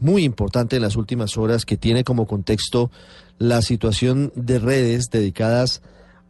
[0.00, 2.90] muy importante en las últimas horas que tiene como contexto
[3.38, 5.82] la situación de redes dedicadas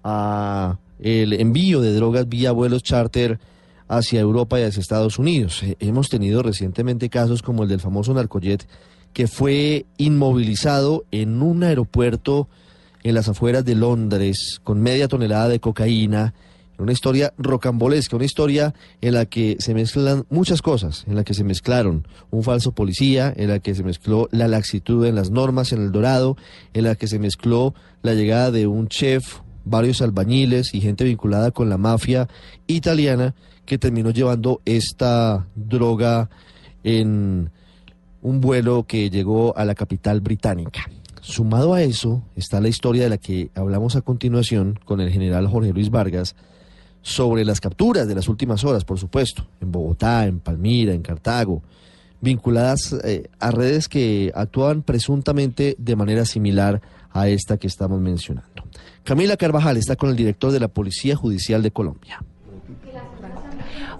[0.02, 3.38] a el envío de drogas vía vuelos charter
[3.88, 5.62] hacia Europa y hacia Estados Unidos.
[5.62, 8.66] Eh, hemos tenido recientemente casos como el del famoso narcojet
[9.12, 12.48] que fue inmovilizado en un aeropuerto
[13.02, 16.34] en las afueras de Londres con media tonelada de cocaína
[16.78, 21.34] una historia rocambolesca, una historia en la que se mezclan muchas cosas, en la que
[21.34, 25.72] se mezclaron un falso policía, en la que se mezcló la laxitud en las normas
[25.72, 26.36] en el Dorado,
[26.74, 31.50] en la que se mezcló la llegada de un chef, varios albañiles y gente vinculada
[31.50, 32.28] con la mafia
[32.66, 36.30] italiana que terminó llevando esta droga
[36.84, 37.50] en
[38.22, 40.88] un vuelo que llegó a la capital británica.
[41.20, 45.48] Sumado a eso está la historia de la que hablamos a continuación con el general
[45.48, 46.36] Jorge Luis Vargas,
[47.06, 51.62] sobre las capturas de las últimas horas, por supuesto, en Bogotá, en Palmira, en Cartago,
[52.20, 58.64] vinculadas eh, a redes que actúan presuntamente de manera similar a esta que estamos mencionando.
[59.04, 62.24] Camila Carvajal está con el director de la Policía Judicial de Colombia.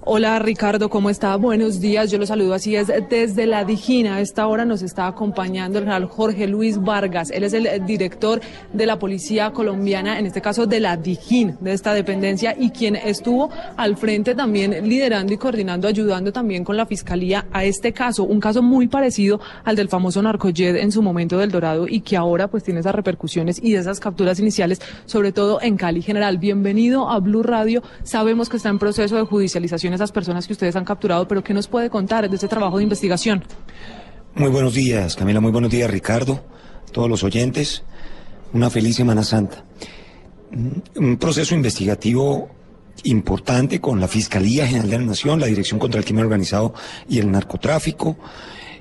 [0.09, 1.35] Hola Ricardo, ¿cómo está?
[1.35, 4.15] Buenos días, yo lo saludo así es desde la Dijina.
[4.15, 7.33] A esta hora nos está acompañando el general Jorge Luis Vargas.
[7.33, 8.41] Él es el director
[8.73, 12.95] de la Policía Colombiana, en este caso de la Dijín, de esta dependencia, y quien
[12.95, 18.23] estuvo al frente también liderando y coordinando, ayudando también con la Fiscalía a este caso,
[18.23, 22.17] un caso muy parecido al del famoso narcojet en su momento del Dorado y que
[22.17, 26.01] ahora pues tiene esas repercusiones y esas capturas iniciales, sobre todo en Cali.
[26.01, 27.83] General, bienvenido a Blue Radio.
[28.05, 31.53] Sabemos que está en proceso de judicialización esas personas que ustedes han capturado, pero ¿qué
[31.53, 33.45] nos puede contar de este trabajo de investigación?
[34.35, 36.45] Muy buenos días, Camila, muy buenos días, Ricardo,
[36.93, 37.83] todos los oyentes.
[38.53, 39.65] Una feliz Semana Santa.
[40.97, 42.49] Un proceso investigativo
[43.05, 46.75] importante con la Fiscalía General de la Nación, la Dirección contra el Crimen Organizado
[47.09, 48.17] y el Narcotráfico,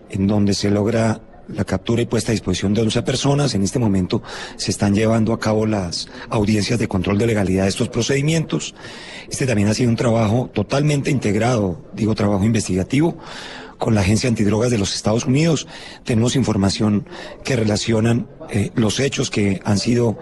[0.09, 3.55] en donde se logra la captura y puesta a disposición de 11 personas.
[3.55, 4.21] En este momento
[4.57, 8.75] se están llevando a cabo las audiencias de control de legalidad de estos procedimientos.
[9.29, 13.17] Este también ha sido un trabajo totalmente integrado, digo trabajo investigativo,
[13.77, 15.67] con la Agencia Antidrogas de los Estados Unidos.
[16.03, 17.07] Tenemos información
[17.43, 20.17] que relacionan eh, los hechos que han sido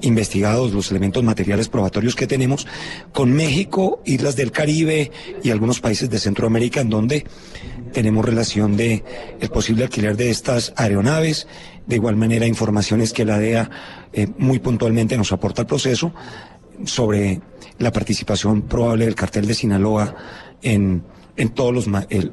[0.00, 2.66] investigados los elementos materiales probatorios que tenemos
[3.12, 5.10] con México, islas del Caribe
[5.42, 7.26] y algunos países de Centroamérica en donde
[7.92, 9.04] tenemos relación de
[9.40, 11.46] el posible alquiler de estas aeronaves,
[11.86, 13.70] de igual manera informaciones que la DEA
[14.12, 16.12] eh, muy puntualmente nos aporta al proceso
[16.84, 17.40] sobre
[17.78, 20.14] la participación probable del cartel de Sinaloa
[20.62, 21.02] en
[21.36, 21.86] en todos los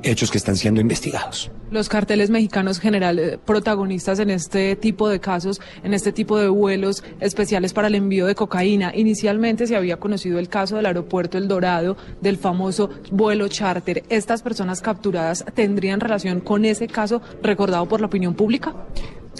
[0.03, 1.51] hechos que están siendo investigados.
[1.71, 6.47] Los carteles mexicanos general eh, protagonistas en este tipo de casos, en este tipo de
[6.47, 8.91] vuelos especiales para el envío de cocaína.
[8.95, 14.03] Inicialmente se había conocido el caso del aeropuerto El Dorado, del famoso vuelo charter.
[14.09, 18.75] ¿Estas personas capturadas tendrían relación con ese caso recordado por la opinión pública?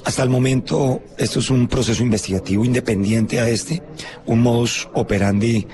[0.05, 3.81] Hasta el momento, esto es un proceso investigativo independiente a este,
[4.25, 5.67] un modus operandi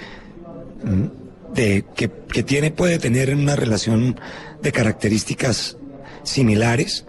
[0.84, 1.19] mm,
[1.54, 4.20] de, que, que tiene, puede tener una relación
[4.62, 5.78] de características
[6.24, 7.06] similares,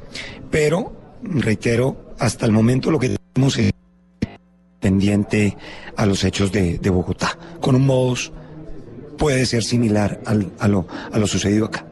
[0.51, 3.73] pero reitero, hasta el momento lo que tenemos es
[4.81, 5.57] pendiente
[5.97, 8.33] a los hechos de, de Bogotá, con un modus
[9.19, 11.87] puede ser similar al, a, lo, a lo sucedido acá.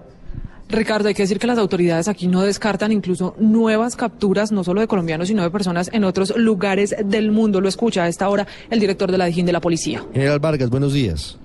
[0.71, 4.83] Ricardo, hay que decir que las autoridades aquí no descartan incluso nuevas capturas, no solo
[4.83, 7.63] de colombianos, sino de personas en otros lugares del mundo.
[7.63, 10.05] Lo escucha a esta hora el director de la Dijín de la Policía.
[10.13, 11.39] General Vargas, buenos días.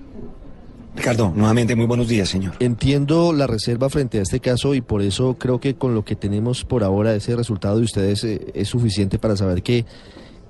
[0.96, 2.54] Ricardo, nuevamente muy buenos días, señor.
[2.60, 6.14] Entiendo la reserva frente a este caso y por eso creo que con lo que
[6.14, 9.84] tenemos por ahora, ese resultado de ustedes eh, es suficiente para saber que,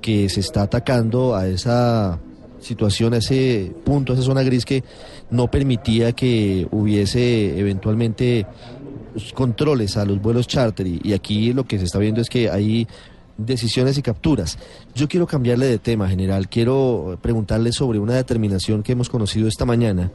[0.02, 2.20] que se está atacando a esa
[2.60, 4.84] situación, a ese punto, a esa zona gris que
[5.30, 8.46] no permitía que hubiese eventualmente
[9.32, 12.86] controles a los vuelos charter y aquí lo que se está viendo es que hay
[13.38, 14.58] decisiones y capturas.
[14.94, 16.48] Yo quiero cambiarle de tema, general.
[16.48, 20.10] Quiero preguntarle sobre una determinación que hemos conocido esta mañana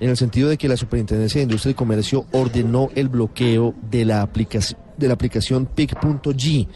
[0.00, 4.04] en el sentido de que la Superintendencia de Industria y Comercio ordenó el bloqueo de
[4.04, 6.68] la aplicación, de la aplicación PIC.G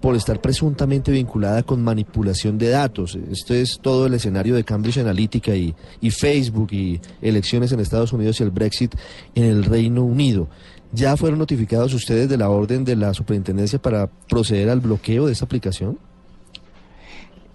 [0.00, 3.16] por estar presuntamente vinculada con manipulación de datos.
[3.30, 8.12] Esto es todo el escenario de Cambridge Analytica y, y Facebook y elecciones en Estados
[8.12, 8.94] Unidos y el Brexit
[9.34, 10.48] en el Reino Unido.
[10.92, 15.32] ¿Ya fueron notificados ustedes de la orden de la superintendencia para proceder al bloqueo de
[15.32, 15.98] esta aplicación?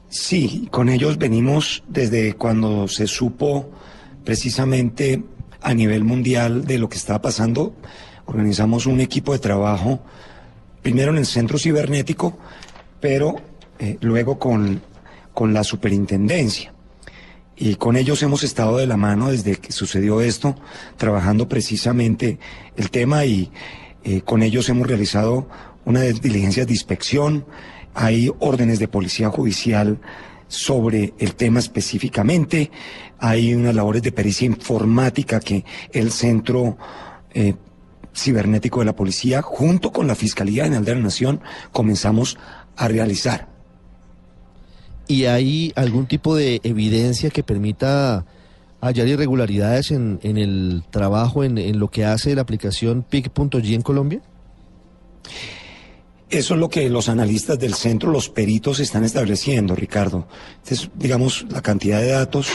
[0.10, 3.70] Sí, con ellos venimos desde cuando se supo
[4.30, 5.24] precisamente
[5.60, 7.74] a nivel mundial de lo que estaba pasando.
[8.28, 10.02] Organizamos un equipo de trabajo,
[10.84, 12.38] primero en el centro cibernético,
[13.00, 13.38] pero
[13.80, 14.84] eh, luego con,
[15.34, 16.76] con la superintendencia.
[17.58, 20.56] Y con ellos hemos estado de la mano desde que sucedió esto,
[20.96, 22.38] trabajando precisamente
[22.78, 23.52] el tema y
[24.04, 25.48] eh, con ellos hemos realizado
[25.86, 27.46] una diligencias de inspección,
[27.96, 30.00] hay órdenes de policía judicial
[30.50, 32.72] sobre el tema específicamente,
[33.20, 35.64] hay unas labores de pericia informática que
[35.94, 36.78] el Centro
[37.34, 37.54] eh,
[38.14, 41.42] Cibernético de la Policía, junto con la Fiscalía General de la Nación,
[41.72, 42.38] comenzamos
[42.76, 43.48] a realizar.
[45.08, 48.26] ¿Y hay algún tipo de evidencia que permita
[48.82, 53.82] hallar irregularidades en, en el trabajo, en, en, lo que hace la aplicación PIC.G en
[53.82, 54.22] Colombia?
[56.30, 60.28] Eso es lo que los analistas del centro, los peritos están estableciendo, Ricardo.
[60.64, 62.50] Entonces, digamos, la cantidad de datos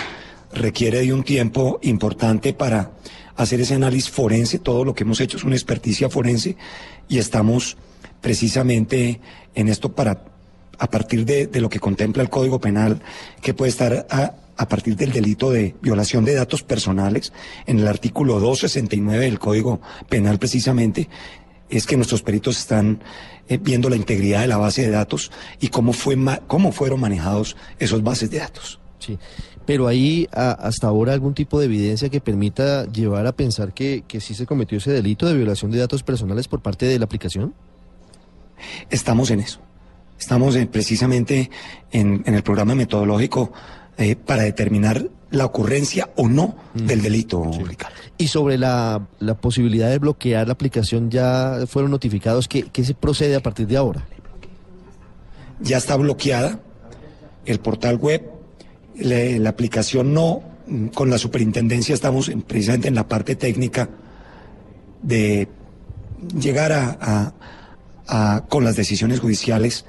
[0.53, 2.93] requiere de un tiempo importante para
[3.35, 4.61] hacer ese análisis forense.
[4.61, 6.57] Todo lo que hemos hecho es una experticia forense
[7.09, 7.77] y estamos
[8.21, 9.21] precisamente
[9.57, 10.23] en esto para,
[10.79, 13.03] a partir de, lo que contempla el Código Penal,
[13.43, 17.33] que puede estar a, a partir del delito de violación de datos personales,
[17.67, 21.09] en el artículo 269 del Código Penal precisamente,
[21.77, 23.03] es que nuestros peritos están
[23.49, 25.31] eh, viendo la integridad de la base de datos
[25.61, 26.17] y cómo, fue
[26.47, 28.81] cómo fueron manejados esos bases de datos.
[28.99, 29.19] Sí,
[29.67, 34.05] pero hay a, hasta ahora algún tipo de evidencia que permita llevar a pensar que,
[34.07, 37.05] que sí se cometió ese delito de violación de datos personales por parte de la
[37.05, 37.55] aplicación.
[38.91, 39.61] Estamos en eso.
[40.19, 41.51] Estamos en, precisamente
[41.91, 43.53] en, en, el programa metodológico
[43.99, 46.87] eh, para determinar la ocurrencia o no mm.
[46.87, 47.63] del delito, sí.
[48.17, 52.47] Y sobre la, la, posibilidad de bloquear la aplicación, ¿ya fueron notificados?
[52.47, 54.07] ¿Qué, ¿Qué, se procede a partir de ahora?
[55.61, 56.61] Ya está bloqueada
[57.45, 58.31] el portal web,
[58.97, 60.43] la, la aplicación no,
[60.95, 63.91] con la superintendencia estamos en, precisamente en la parte técnica
[65.03, 65.49] de
[66.39, 67.33] llegar a, a,
[68.07, 69.85] a, con las decisiones judiciales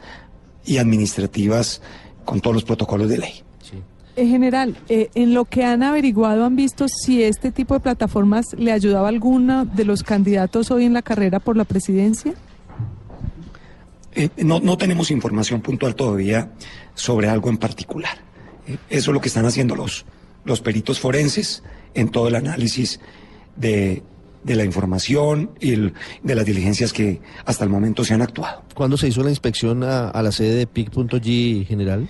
[0.65, 1.81] y administrativas
[2.25, 3.44] con todos los protocolos de ley.
[4.17, 8.45] En general, eh, en lo que han averiguado, ¿han visto si este tipo de plataformas
[8.57, 12.33] le ayudaba a alguno de los candidatos hoy en la carrera por la presidencia?
[14.13, 16.49] Eh, no, no, tenemos información puntual todavía
[16.93, 18.17] sobre algo en particular.
[18.67, 20.05] Eh, eso es lo que están haciendo los,
[20.45, 21.61] los peritos forenses
[21.93, 23.01] en todo el análisis
[23.57, 24.01] de,
[24.45, 28.63] de la información y el, de las diligencias que hasta el momento se han actuado.
[28.75, 32.07] ¿Cuándo se hizo la inspección a, a la sede de PIC.G general?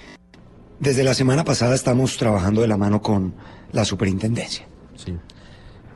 [0.80, 3.33] Desde la semana pasada estamos trabajando de la mano con
[3.72, 4.68] la superintendencia.
[4.95, 5.13] Sí.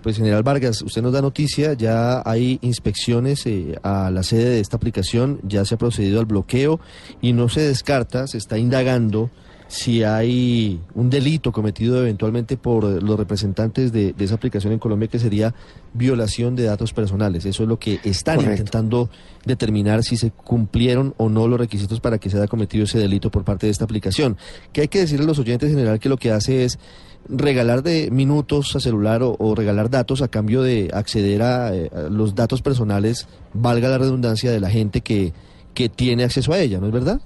[0.01, 4.59] Pues general Vargas, usted nos da noticia, ya hay inspecciones eh, a la sede de
[4.61, 6.79] esta aplicación, ya se ha procedido al bloqueo
[7.21, 9.29] y no se descarta, se está indagando
[9.69, 15.07] si hay un delito cometido eventualmente por los representantes de, de, esa aplicación en Colombia
[15.07, 15.53] que sería
[15.93, 17.45] violación de datos personales.
[17.45, 18.53] Eso es lo que están Correcto.
[18.53, 19.09] intentando
[19.45, 23.29] determinar si se cumplieron o no los requisitos para que se haya cometido ese delito
[23.29, 24.37] por parte de esta aplicación.
[24.73, 26.79] Que hay que decirle a los oyentes en general que lo que hace es
[27.27, 31.91] regalar de minutos a celular o, o regalar datos a cambio de acceder a, eh,
[31.93, 35.31] a, los datos personales, valga la redundancia, de la gente que,
[35.75, 37.21] que tiene acceso a ella, ¿no es verdad?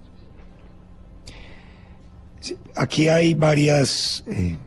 [2.76, 4.58] Aquí hay varias, eh,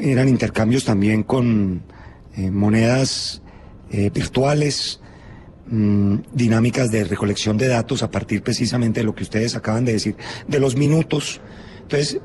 [0.00, 1.82] eran intercambios también con
[2.36, 3.42] eh, monedas
[3.90, 5.00] eh, virtuales,
[5.66, 9.92] mmm, dinámicas de recolección de datos a partir precisamente de lo que ustedes acaban de
[9.92, 10.16] decir,
[10.46, 11.40] de los minutos.
[11.82, 12.20] Entonces,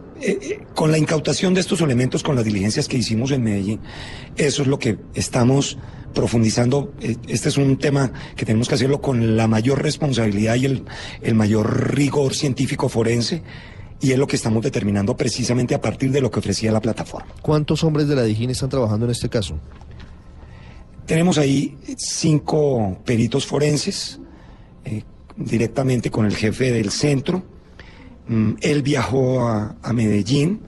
[0.75, 3.79] con la incautación de estos elementos, con las diligencias que hicimos en Medellín,
[4.35, 5.77] eso es lo que estamos
[6.13, 6.93] profundizando.
[7.29, 10.83] Este es un tema que tenemos que hacerlo con la mayor responsabilidad y el,
[11.21, 13.41] el mayor rigor científico forense
[14.03, 17.33] y es lo que estamos determinando precisamente a partir de lo que ofrecía la plataforma.
[17.41, 19.57] ¿Cuántos hombres de la DIGIN están trabajando en este caso?
[21.05, 24.19] Tenemos ahí cinco peritos forenses,
[24.83, 25.03] eh,
[25.37, 27.43] directamente con el jefe del centro.
[28.27, 30.59] Mm, él viajó a, a, Medellín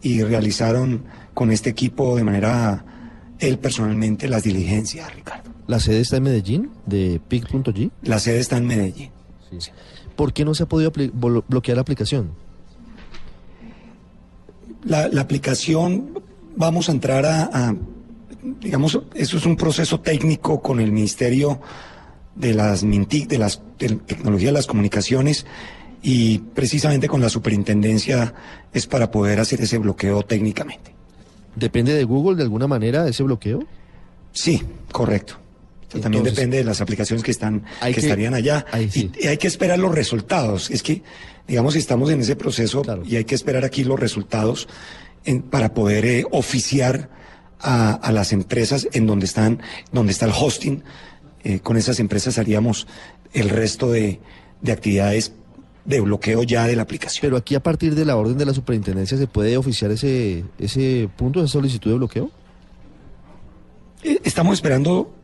[0.00, 2.84] y realizaron con este equipo de manera,
[3.40, 5.50] él personalmente, las diligencias, Ricardo.
[5.66, 7.90] ¿La sede está en Medellín, de PIC.G?
[8.02, 9.10] La sede está en Medellín.
[9.58, 9.72] Sí.
[10.14, 10.92] ¿Por qué no se ha podido
[11.48, 12.45] bloquear la aplicación?
[14.86, 16.20] La, la, aplicación,
[16.56, 17.74] vamos a entrar a, a,
[18.60, 21.60] digamos, eso es un proceso técnico con el Ministerio
[22.34, 25.44] de las MINTIC, de las te- tecnología de las comunicaciones
[26.02, 28.32] y precisamente con la superintendencia
[28.72, 30.94] es para poder hacer ese bloqueo técnicamente.
[31.56, 33.64] ¿Depende de Google de alguna manera ese bloqueo?
[34.32, 34.62] Sí,
[34.92, 35.36] correcto.
[36.02, 39.10] También depende de las aplicaciones que están que, que- estarían allá sí.
[39.18, 40.70] y, y hay que esperar los resultados.
[40.70, 41.02] Es que
[41.46, 43.02] digamos estamos en ese proceso Claro.
[43.06, 44.68] y hay que esperar aquí los resultados
[45.24, 47.08] en- para poder eh, oficiar
[47.60, 49.60] a, a las empresas en donde están
[49.92, 50.82] donde está el hosting.
[51.44, 52.86] Eh, con esas empresas haríamos
[53.32, 54.18] el resto de,
[54.62, 55.32] de actividades
[55.84, 57.20] de bloqueo ya de la aplicación.
[57.22, 61.08] Pero aquí a partir de la orden de la superintendencia se puede oficiar ese, ese
[61.16, 62.30] punto, esa solicitud de bloqueo.
[64.02, 65.14] Eh, Estamos esperando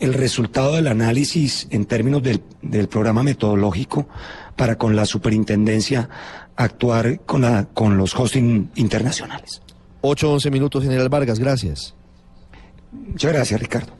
[0.00, 4.08] el resultado del análisis en términos del, del programa metodológico
[4.56, 6.08] para con la superintendencia
[6.56, 9.62] actuar con, la, con los hosting internacionales.
[10.00, 11.94] 8, 11 minutos, General Vargas, gracias.
[12.92, 13.97] Muchas gracias, Ricardo.